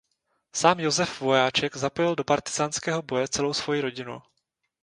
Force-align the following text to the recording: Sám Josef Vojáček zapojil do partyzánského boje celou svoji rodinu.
Sám 0.53 0.79
Josef 0.79 1.21
Vojáček 1.21 1.75
zapojil 1.75 2.15
do 2.15 2.23
partyzánského 2.23 3.01
boje 3.01 3.27
celou 3.27 3.53
svoji 3.53 3.81
rodinu. 3.81 4.21